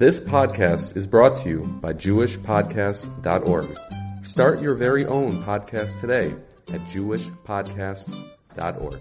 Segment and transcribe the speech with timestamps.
[0.00, 3.78] This podcast is brought to you by JewishPodcasts.org.
[4.24, 6.34] Start your very own podcast today
[6.72, 9.00] at JewishPodcasts.org.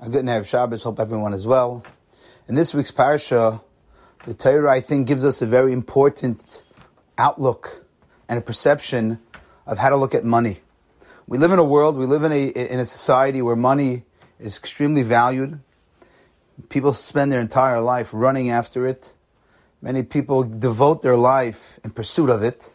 [0.00, 0.82] A good night of Shabbos.
[0.82, 1.84] Hope everyone is well.
[2.48, 3.62] In this week's parsha,
[4.24, 6.64] the Torah, I think, gives us a very important
[7.16, 7.86] outlook
[8.28, 9.20] and a perception
[9.68, 10.62] of how to look at money.
[11.28, 14.02] We live in a world, we live in a, in a society where money
[14.40, 15.60] is extremely valued.
[16.68, 19.12] People spend their entire life running after it.
[19.82, 22.74] Many people devote their life in pursuit of it.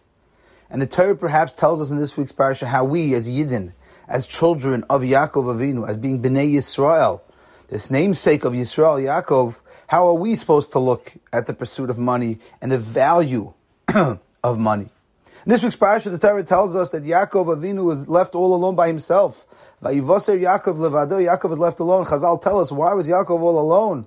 [0.69, 3.73] And the Torah perhaps tells us in this week's parsha how we, as Yidden,
[4.07, 7.21] as children of Yaakov Avinu, as being Bnei Yisrael,
[7.69, 11.97] this namesake of Yisrael, Yaakov, how are we supposed to look at the pursuit of
[11.97, 13.53] money and the value
[14.43, 14.89] of money?
[15.45, 18.75] In this week's parasha, the Torah tells us that Yaakov Avinu was left all alone
[18.75, 19.45] by himself.
[19.81, 22.05] Vayivoser Yaakov levado, Yaakov was left alone.
[22.05, 24.05] Chazal tell us, why was Yaakov all alone?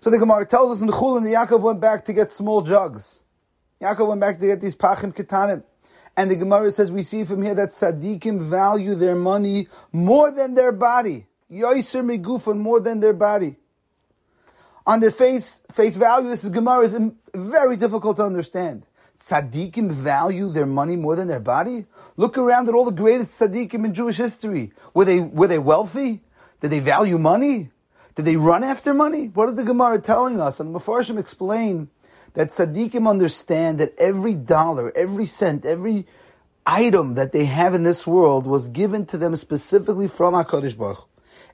[0.00, 2.62] So the Gemara tells us in the Chulin that Yaakov went back to get small
[2.62, 3.20] jugs.
[3.82, 5.62] Yaakov went back to get these pachim ketanim.
[6.16, 10.54] And the Gemara says, we see from here that tzaddikim value their money more than
[10.54, 11.26] their body.
[11.50, 13.56] Yoiser megufan, more than their body.
[14.86, 16.98] On the face, face value, this is Gemara is
[17.34, 18.86] very difficult to understand
[19.22, 21.86] tzaddikim value their money more than their body?
[22.16, 24.72] Look around at all the greatest tzaddikim in Jewish history.
[24.94, 26.20] Were they, were they wealthy?
[26.60, 27.70] Did they value money?
[28.14, 29.26] Did they run after money?
[29.28, 30.60] What is the Gemara telling us?
[30.60, 31.88] And the Mepharshim explain
[32.34, 36.06] that tzaddikim understand that every dollar, every cent, every
[36.66, 41.08] item that they have in this world was given to them specifically from HaKadosh Baruch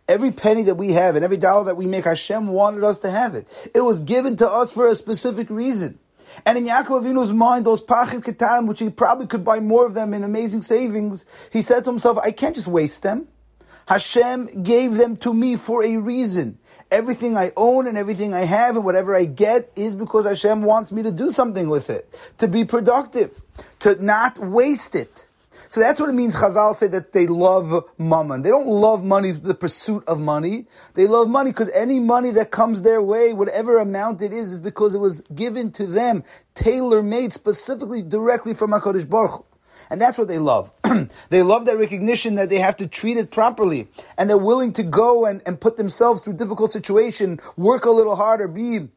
[0.06, 3.10] Every penny that we have and every dollar that we make, Hashem wanted us to
[3.10, 3.46] have it.
[3.74, 5.98] It was given to us for a specific reason.
[6.44, 9.94] And in Yaakov Avinu's mind, those pachim ketanim, which he probably could buy more of
[9.94, 13.28] them in amazing savings, he said to himself, I can't just waste them.
[13.86, 16.58] Hashem gave them to me for a reason.
[16.90, 20.90] Everything I own and everything I have and whatever I get is because Hashem wants
[20.90, 23.42] me to do something with it, to be productive,
[23.80, 25.27] to not waste it.
[25.68, 26.34] So that's what it means.
[26.34, 28.42] Chazal say that they love mammon.
[28.42, 30.66] They don't love money, the pursuit of money.
[30.94, 34.60] They love money because any money that comes their way, whatever amount it is, is
[34.60, 36.24] because it was given to them,
[36.54, 39.44] tailor made specifically directly from Hakadosh Baruch.
[39.90, 40.70] And that's what they love.
[41.30, 43.88] they love that recognition that they have to treat it properly.
[44.16, 48.16] And they're willing to go and, and put themselves through difficult situation, work a little
[48.16, 48.88] harder, be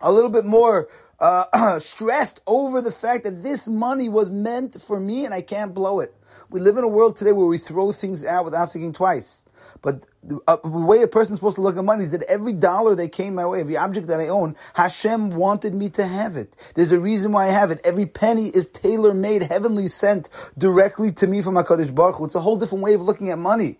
[0.00, 0.88] a little bit more
[1.20, 5.74] uh, stressed over the fact that this money was meant for me and I can't
[5.74, 6.14] blow it.
[6.50, 9.44] We live in a world today where we throw things out without thinking twice.
[9.82, 12.52] But the, uh, the way a person's supposed to look at money is that every
[12.52, 16.36] dollar that came my way, every object that I own, Hashem wanted me to have
[16.36, 16.56] it.
[16.74, 17.80] There's a reason why I have it.
[17.84, 22.24] Every penny is tailor-made, heavenly sent directly to me from HaKadosh Baruch Hu.
[22.24, 23.78] It's a whole different way of looking at money.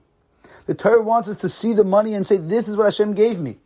[0.67, 3.41] The Torah wants us to see the money and say, this is what Hashem gave
[3.41, 3.57] me.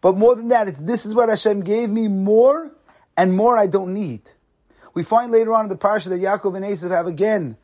[0.00, 2.70] But more than that, it's this is what Hashem gave me more
[3.18, 4.22] and more I don't need.
[4.94, 7.56] We find later on in the parsha that Yaakov and Esav have again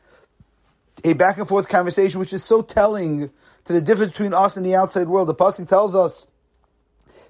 [1.03, 3.31] a back and forth conversation, which is so telling
[3.63, 5.29] to the difference between us and the outside world.
[5.29, 6.27] The pasuk tells us,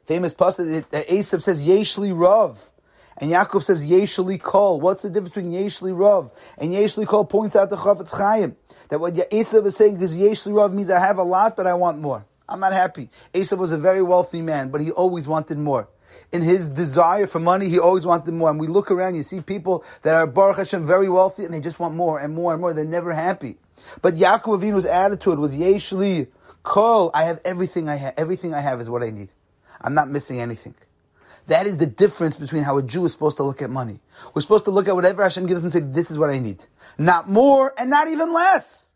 [0.06, 2.72] famous pasuk that Esav says Yeshli Rav,
[3.18, 4.82] and Yaakov says Yeshli Kol.
[4.82, 7.26] What's the difference between Yeshli Rav and Yeshli Kol?
[7.26, 8.56] Points out the Chafetz Chaim
[8.90, 11.76] that what Esav is saying is Yeshli Rav means I have a lot, but I
[11.76, 12.26] want more.
[12.50, 13.10] I'm not happy.
[13.36, 15.88] Esav was a very wealthy man, but he always wanted more
[16.32, 18.50] in his desire for money, he always wanted more.
[18.50, 21.60] And we look around, you see people that are Baruch Hashem very wealthy, and they
[21.60, 22.74] just want more and more and more.
[22.74, 23.58] They're never happy.
[24.02, 26.28] But Yaakov Avinu's attitude was Yeshli
[26.64, 27.12] Kol.
[27.14, 28.14] I have everything I have.
[28.18, 29.32] Everything I have is what I need.
[29.82, 30.76] I'm not missing anything.
[31.48, 34.00] That is the difference between how a Jew is supposed to look at money.
[34.34, 36.66] We're supposed to look at whatever Hashem gives and say, "This is what I need."
[36.98, 38.90] Not more and not even less.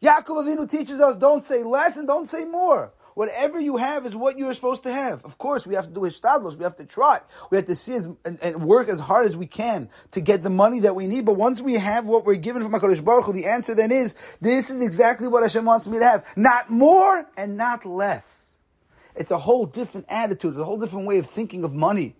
[0.00, 2.92] Yaakov Avinu teaches us: don't say less and don't say more.
[3.20, 5.22] Whatever you have is what you're supposed to have.
[5.26, 6.56] Of course, we have to do hishtadlos.
[6.56, 7.20] We have to try.
[7.50, 10.42] We have to see as, and, and, work as hard as we can to get
[10.42, 11.26] the money that we need.
[11.26, 14.14] But once we have what we're given from HaKadosh Baruch Hu, the answer then is,
[14.40, 16.24] this is exactly what Hashem wants me to have.
[16.34, 18.54] Not more and not less.
[19.14, 20.52] It's a whole different attitude.
[20.54, 22.16] It's a whole different way of thinking of money.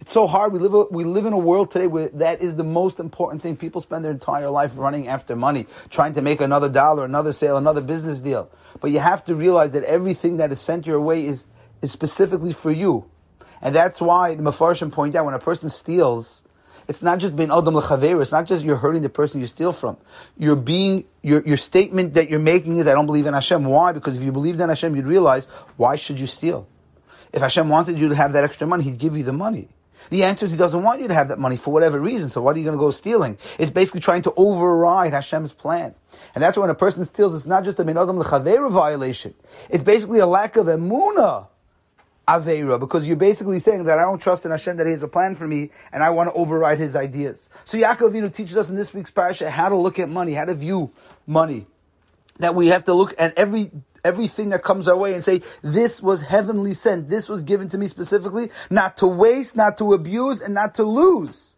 [0.00, 0.52] It's so hard.
[0.52, 3.56] We live, we live in a world today where that is the most important thing.
[3.56, 7.56] People spend their entire life running after money, trying to make another dollar, another sale,
[7.56, 8.50] another business deal.
[8.80, 11.46] But you have to realize that everything that is sent your way is,
[11.80, 13.08] is specifically for you.
[13.62, 16.42] And that's why the Mefarshim point out when a person steals,
[16.86, 19.72] it's not just being Adam L'chaver, it's not just you're hurting the person you steal
[19.72, 19.96] from.
[20.36, 23.64] You're being, your, your statement that you're making is, I don't believe in Hashem.
[23.64, 23.92] Why?
[23.92, 26.68] Because if you believed in Hashem, you'd realize, why should you steal?
[27.34, 29.68] If Hashem wanted you to have that extra money, He'd give you the money.
[30.10, 32.28] The answer is He doesn't want you to have that money for whatever reason.
[32.28, 33.38] So what are you going to go stealing?
[33.58, 35.96] It's basically trying to override Hashem's plan.
[36.36, 39.34] And that's when a person steals, it's not just a min adam l'chavera violation.
[39.68, 41.48] It's basically a lack of emuna
[42.28, 45.08] Aveira, because you're basically saying that I don't trust in Hashem that He has a
[45.08, 47.48] plan for me, and I want to override His ideas.
[47.64, 50.44] So Yaakov Avinu teaches us in this week's parasha how to look at money, how
[50.44, 50.92] to view
[51.26, 51.66] money.
[52.38, 53.70] That we have to look at every
[54.04, 57.78] everything that comes our way and say, this was heavenly sent, this was given to
[57.78, 61.54] me specifically, not to waste, not to abuse, and not to lose.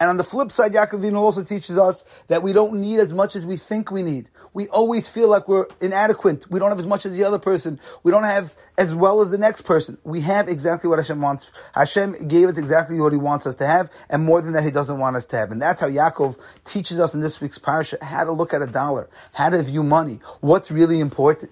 [0.00, 3.36] And on the flip side, Yaakov also teaches us that we don't need as much
[3.36, 4.28] as we think we need.
[4.52, 6.48] We always feel like we're inadequate.
[6.48, 7.80] We don't have as much as the other person.
[8.04, 9.98] We don't have as well as the next person.
[10.04, 11.50] We have exactly what Hashem wants.
[11.74, 14.70] Hashem gave us exactly what He wants us to have, and more than that, He
[14.70, 15.50] doesn't want us to have.
[15.50, 18.66] And that's how Yaakov teaches us in this week's parasha how to look at a
[18.66, 21.50] dollar, how to view money, what's really important.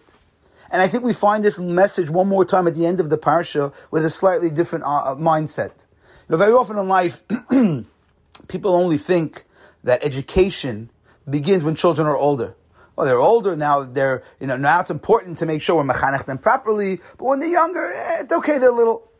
[0.72, 3.18] And I think we find this message one more time at the end of the
[3.18, 5.84] parsha with a slightly different uh, mindset.
[6.28, 7.22] You know, very often in life,
[8.48, 9.44] people only think
[9.84, 10.88] that education
[11.28, 12.56] begins when children are older.
[12.96, 13.82] Well, they're older now.
[13.82, 17.00] They're you know now it's important to make sure we're mechanech them properly.
[17.18, 18.58] But when they're younger, eh, it's okay.
[18.58, 19.10] They're little.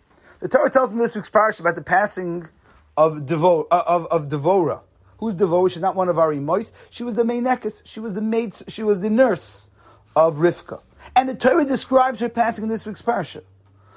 [0.40, 2.48] The Torah tells in this week's parsha about the passing
[2.96, 4.80] of Devo, uh, of of Devora.
[5.18, 5.70] Who's Devora?
[5.70, 6.72] She's not one of our emois.
[6.88, 7.46] She was the main
[7.84, 8.54] She was the maid.
[8.68, 9.68] She was the nurse
[10.16, 10.80] of Rivka.
[11.14, 13.42] And the Torah describes her passing in this week's parsha.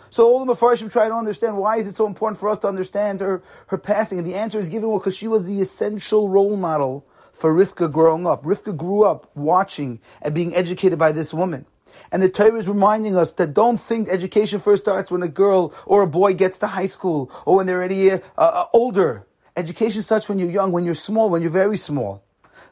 [0.09, 2.67] So all the Mepharshim try to understand why is it so important for us to
[2.67, 4.17] understand her, her passing.
[4.17, 7.91] And the answer is given well because she was the essential role model for Rivka
[7.91, 8.44] growing up.
[8.44, 11.65] Rivka grew up watching and being educated by this woman.
[12.12, 15.73] And the Torah is reminding us that don't think education first starts when a girl
[15.85, 19.25] or a boy gets to high school or when they're already uh, uh, older.
[19.57, 22.23] Education starts when you're young, when you're small, when you're very small.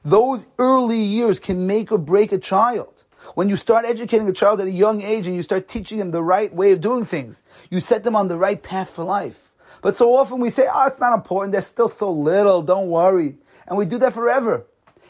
[0.05, 2.92] Those early years can make or break a child.
[3.35, 6.11] When you start educating a child at a young age and you start teaching them
[6.11, 7.41] the right way of doing things,
[7.71, 9.53] you set them on the right path for life.
[9.81, 11.51] But so often we say, oh, it's not important.
[11.51, 12.61] They're still so little.
[12.61, 13.37] Don't worry.
[13.67, 14.67] And we do that forever.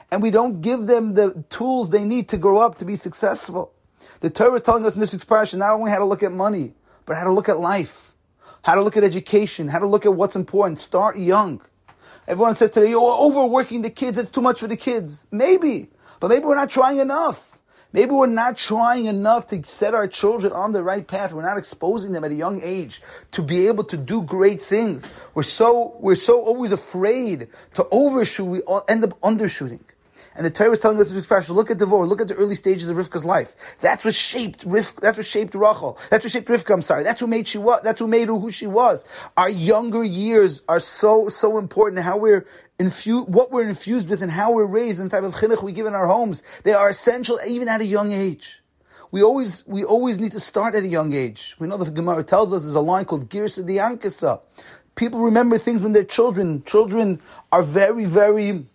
[0.10, 3.74] And we don't give them the tools they need to grow up to be successful.
[4.22, 6.32] The Torah is telling us in this week's parasha not only how to look at
[6.32, 6.76] money,
[7.06, 8.14] but how to look at life,
[8.62, 10.80] how to look at education, how to look at what's important.
[10.80, 11.62] Start young.
[12.26, 14.18] Everyone says today, you're overworking the kids.
[14.18, 15.26] It's too much for the kids.
[15.30, 15.90] Maybe.
[16.22, 17.60] But maybe we're not trying enough.
[17.94, 21.32] Maybe we're not trying enough to set our children on the right path.
[21.32, 25.10] We're not exposing them at a young age to be able to do great things.
[25.36, 28.48] We're so, we're so always afraid to overshoot.
[28.48, 29.82] We end up undershooting.
[30.36, 32.56] And the Torah is telling us this expression, look at Devorah, look at the early
[32.56, 33.56] stages of Rivka's life.
[33.82, 35.98] That's what shaped Rivka, that's what shaped Rachel.
[36.10, 37.04] That's what shaped Rivka, I'm sorry.
[37.04, 39.06] That's who made she what, that's who made her who she was.
[39.38, 42.48] Our younger years are so, so important how we're
[42.80, 45.72] infused, what we're infused with and how we're raised and the type of chinuch we
[45.72, 46.44] give in our homes.
[46.64, 48.62] They are essential even at a young age.
[49.12, 51.56] We always, we always need to start at a young age.
[51.60, 54.42] We know the Gemara tells us there's a line called Girsa Diankasa.
[54.96, 56.64] People remember things when they're children.
[56.64, 57.22] Children
[57.52, 58.66] are very, very,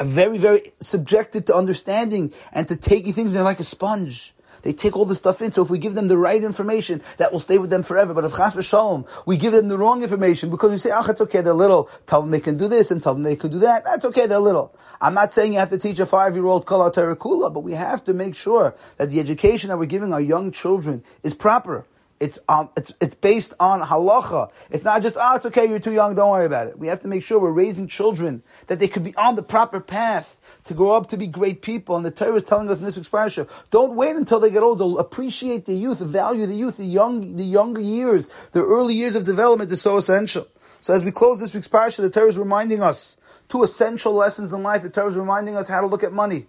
[0.00, 3.32] very, very subjected to understanding and to taking things.
[3.32, 4.34] They're like a sponge.
[4.62, 5.52] They take all this stuff in.
[5.52, 8.14] So if we give them the right information, that will stay with them forever.
[8.14, 11.20] But if chas v'shalom, we give them the wrong information because we say, ah, it's
[11.20, 11.90] okay, they're little.
[12.06, 13.84] Tell them they can do this and tell them they can do that.
[13.84, 14.74] That's okay, they're little.
[15.00, 18.04] I'm not saying you have to teach a five-year-old kol haTorah kulah, but we have
[18.04, 21.86] to make sure that the education that we're giving our young children is proper.
[22.20, 24.50] It's um, it's it's based on halacha.
[24.70, 26.78] It's not just oh, it's okay, you're too young, don't worry about it.
[26.78, 29.80] We have to make sure we're raising children that they could be on the proper
[29.80, 31.96] path to grow up to be great people.
[31.96, 35.00] And the Torah is telling us in this expression, don't wait until they get older.
[35.00, 39.24] Appreciate the youth, value the youth, the young, the younger years, the early years of
[39.24, 40.46] development is so essential.
[40.80, 43.16] So as we close this week's parasha, the Torah is reminding us
[43.48, 44.82] two essential lessons in life.
[44.82, 46.46] The Torah is reminding us how to look at money.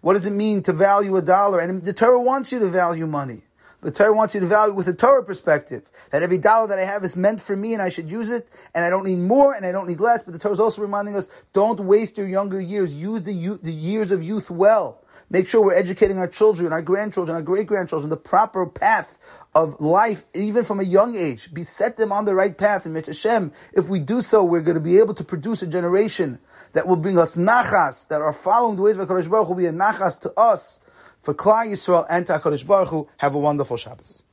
[0.00, 1.60] What does it mean to value a dollar?
[1.60, 3.42] And the Torah wants you to value money.
[3.84, 6.86] The Torah wants you to value with a Torah perspective that every dollar that I
[6.86, 9.52] have is meant for me and I should use it and I don't need more
[9.52, 10.22] and I don't need less.
[10.22, 12.94] But the Torah is also reminding us don't waste your younger years.
[12.94, 15.02] Use the, the years of youth well.
[15.28, 19.18] Make sure we're educating our children, our grandchildren, our great grandchildren, the proper path
[19.54, 21.52] of life, even from a young age.
[21.52, 22.86] Be set them on the right path.
[22.86, 26.38] And Hashem, if we do so, we're going to be able to produce a generation
[26.72, 29.66] that will bring us nachas, that are following the ways of HaKadosh Baruch will be
[29.66, 30.80] a nachas to us
[31.24, 33.08] for Klal Yisrael and to HaKadosh Baruch Hu.
[33.18, 34.23] Have a wonderful Shabbos.